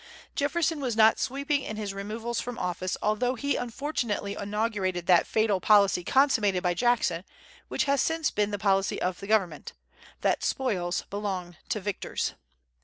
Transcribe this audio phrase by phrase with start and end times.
[0.33, 5.59] Jefferson was not sweeping in his removals from office, although he unfortunately inaugurated that fatal
[5.61, 7.23] policy consummated by Jackson,
[7.67, 9.73] which has since been the policy of the Government,
[10.21, 12.33] that spoils belong to victors.